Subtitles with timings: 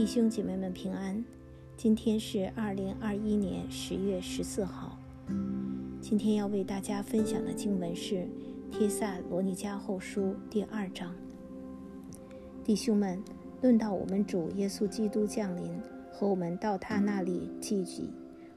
[0.00, 1.22] 弟兄姐妹们平安，
[1.76, 4.98] 今天是二零二一年十月十四号。
[6.00, 8.14] 今天要为大家分享的经文是
[8.72, 11.14] 《帖萨罗尼迦后书》第二章。
[12.64, 13.22] 弟兄们，
[13.60, 15.70] 论到我们主耶稣基督降临
[16.10, 18.08] 和我们到他那里聚集，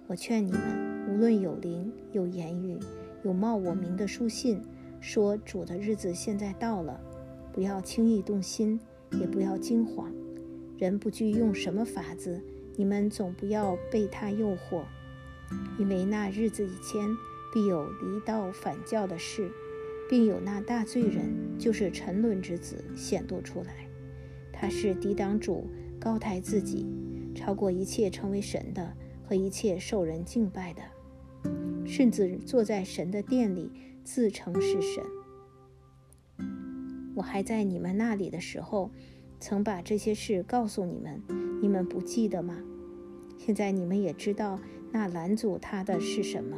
[0.07, 2.79] 我劝你们，无论有灵、有言语、
[3.25, 4.61] 有冒我名的书信，
[5.01, 6.97] 说主的日子现在到了，
[7.51, 8.79] 不要轻易动心，
[9.19, 10.09] 也不要惊慌。
[10.77, 12.41] 人不惧用什么法子，
[12.75, 14.83] 你们总不要被他诱惑，
[15.77, 17.07] 因为那日子以前
[17.53, 19.51] 必有离道反教的事，
[20.09, 23.87] 并有那大罪人，就是沉沦之子显露出来。
[24.51, 25.69] 他是抵挡主，
[25.99, 26.87] 高抬自己，
[27.35, 30.81] 超过一切成为神的和一切受人敬拜的，
[31.85, 33.71] 甚至坐在神的殿里
[34.03, 35.03] 自称是神。
[37.15, 38.91] 我还在你们那里的时候。
[39.43, 41.21] 曾把这些事告诉你们，
[41.61, 42.63] 你们不记得吗？
[43.37, 44.57] 现在你们也知道
[44.93, 46.55] 那拦阻他的是什么，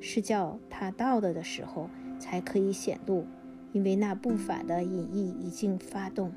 [0.00, 3.26] 是叫他到了的时候才可以显露，
[3.72, 6.32] 因为那不法的隐意已经发动。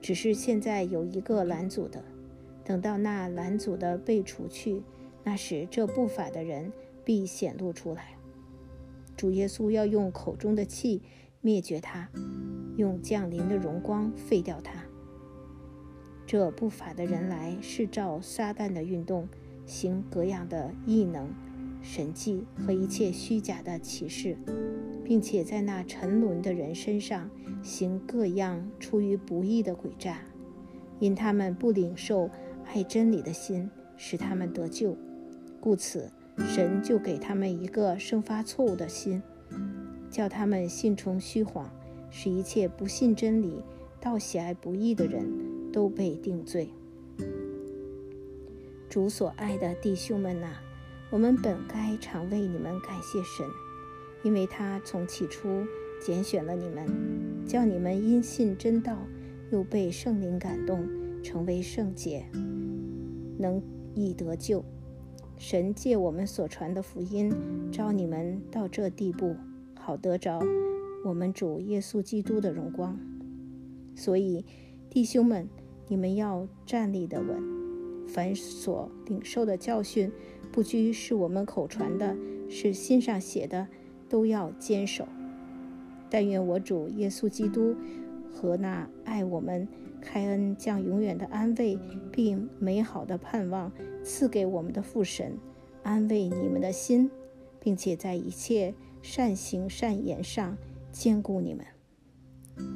[0.00, 2.04] 只是现在有一个拦阻的，
[2.62, 4.84] 等到那拦阻的被除去，
[5.24, 6.72] 那时这不法的人
[7.04, 8.16] 必显露出来。
[9.16, 11.02] 主耶稣要用口中的气
[11.40, 12.08] 灭绝他。
[12.76, 14.84] 用降临的荣光废掉它。
[16.26, 19.28] 这不法的人来是照撒旦的运动，
[19.64, 21.28] 行各样的异能、
[21.82, 24.36] 神迹和一切虚假的启示，
[25.04, 27.30] 并且在那沉沦的人身上
[27.62, 30.18] 行各样出于不义的诡诈，
[30.98, 32.28] 因他们不领受
[32.64, 34.96] 爱真理的心，使他们得救，
[35.60, 39.22] 故此神就给他们一个生发错误的心，
[40.10, 41.70] 叫他们信从虚谎。
[42.18, 43.62] 使一切不信真理、
[44.00, 46.70] 到喜爱不义的人都被定罪。
[48.88, 50.54] 主所爱的弟兄们呐，
[51.10, 53.46] 我们本该常为你们感谢神，
[54.22, 55.66] 因为他从起初
[56.00, 56.86] 拣选了你们，
[57.46, 58.96] 叫你们因信真道，
[59.52, 60.88] 又被圣灵感动，
[61.22, 62.24] 成为圣洁，
[63.36, 63.62] 能
[63.94, 64.64] 以得救。
[65.36, 67.30] 神借我们所传的福音，
[67.70, 69.36] 招你们到这地步，
[69.78, 70.40] 好得着。
[71.06, 72.98] 我们主耶稣基督的荣光，
[73.94, 74.44] 所以
[74.90, 75.48] 弟兄们，
[75.86, 77.40] 你们要站立的稳。
[78.08, 80.10] 凡所领受的教训，
[80.50, 82.16] 不拘是我们口传的，
[82.48, 83.68] 是心上写的，
[84.08, 85.06] 都要坚守。
[86.10, 87.76] 但愿我主耶稣基督
[88.32, 89.68] 和那爱我们、
[90.00, 91.78] 开恩将永远的安慰
[92.10, 93.70] 并美好的盼望
[94.02, 95.38] 赐给我们的父神，
[95.84, 97.08] 安慰你们的心，
[97.60, 100.58] 并且在一切善行善言上。
[100.98, 101.62] 兼顾你们，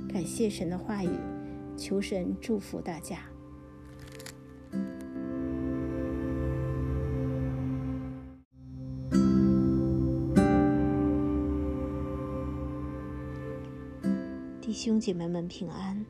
[0.06, 1.08] 感谢神的话语，
[1.75, 3.19] 求神祝福大家。
[14.60, 16.04] 弟兄姐妹们平安，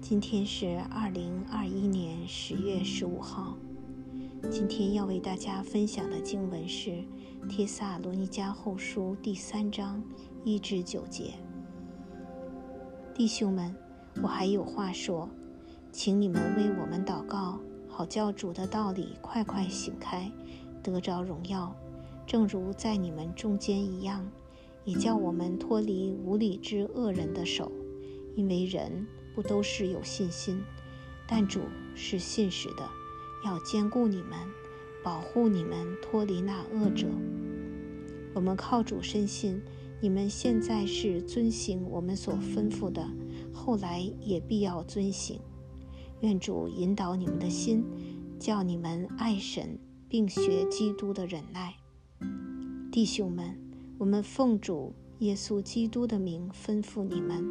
[0.00, 3.58] 今天是二零二一年十月十五号。
[4.52, 6.90] 今天要为大家分享的经文是
[7.46, 10.02] 《帖萨罗尼迦后书》第三章。
[10.44, 11.34] 一至九节，
[13.12, 13.74] 弟兄们，
[14.22, 15.28] 我还有话说，
[15.92, 20.30] 请你们为我们祷告，好叫主的道理快快醒开，
[20.82, 21.74] 得着荣耀，
[22.26, 24.26] 正如在你们中间一样，
[24.84, 27.70] 也叫我们脱离无理之恶人的手，
[28.34, 30.62] 因为人不都是有信心，
[31.26, 31.60] 但主
[31.94, 32.88] 是信实的，
[33.44, 34.38] 要兼顾你们，
[35.02, 37.06] 保护你们脱离那恶者。
[38.38, 39.60] 我们靠主深信。
[40.00, 43.04] 你们现在是遵行我们所吩咐的，
[43.52, 45.40] 后来也必要遵行。
[46.20, 47.84] 愿主引导你们的心，
[48.38, 49.76] 叫你们爱神，
[50.08, 51.74] 并学基督的忍耐。
[52.92, 53.58] 弟兄们，
[53.98, 57.44] 我们奉主耶稣基督的名吩咐你们：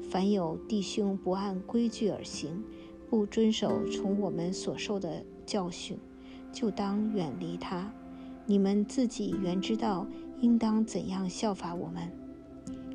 [0.00, 2.64] 凡有弟兄不按规矩而行，
[3.10, 5.98] 不遵守从我们所受的教训，
[6.50, 7.92] 就当远离他。
[8.46, 10.06] 你们自己原知道。
[10.40, 12.10] 应当怎样效法我们？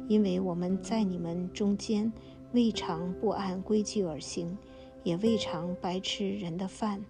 [0.09, 2.11] 因为我们在你们中间
[2.51, 4.57] 未尝不按规矩而行，
[5.01, 7.01] 也未尝白吃人的饭，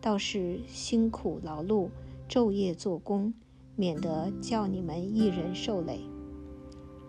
[0.00, 1.88] 倒是辛苦劳碌，
[2.28, 3.34] 昼夜做工，
[3.74, 5.98] 免得叫你们一人受累。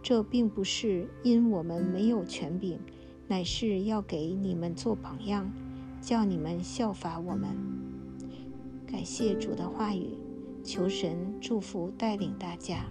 [0.02, 2.80] 这并不是因我们没有权柄，
[3.28, 5.52] 乃是要给你们做榜样，
[6.02, 7.56] 叫你们效法我们。
[8.88, 10.18] 感谢主的话语。
[10.64, 12.86] 求神祝福带领大家。